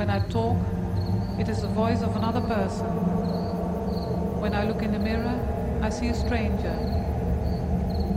When 0.00 0.08
I 0.08 0.20
talk, 0.30 0.56
it 1.38 1.50
is 1.50 1.60
the 1.60 1.68
voice 1.68 2.00
of 2.00 2.16
another 2.16 2.40
person. 2.40 2.86
When 4.40 4.54
I 4.54 4.64
look 4.64 4.80
in 4.80 4.92
the 4.92 4.98
mirror, 4.98 5.38
I 5.82 5.90
see 5.90 6.08
a 6.08 6.14
stranger. 6.14 6.72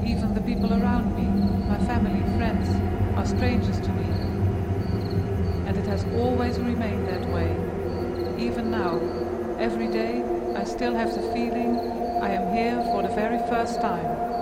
Even 0.05 0.33
the 0.33 0.39
people 0.39 0.71
around 0.71 1.13
me, 1.13 1.27
my 1.67 1.77
family, 1.79 2.23
friends, 2.37 2.69
are 3.17 3.25
strangers 3.25 3.81
to 3.81 3.89
me. 3.89 4.05
And 5.67 5.75
it 5.75 5.85
has 5.87 6.05
always 6.15 6.57
remained 6.57 7.05
that 7.09 7.27
way. 7.33 7.51
Even 8.41 8.71
now, 8.71 9.01
every 9.59 9.89
day, 9.89 10.23
I 10.55 10.63
still 10.63 10.95
have 10.95 11.13
the 11.13 11.33
feeling 11.33 11.75
I 12.21 12.29
am 12.29 12.55
here 12.55 12.81
for 12.93 13.03
the 13.03 13.13
very 13.13 13.39
first 13.49 13.81
time. 13.81 14.32